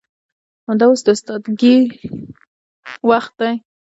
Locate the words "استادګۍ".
1.15-1.79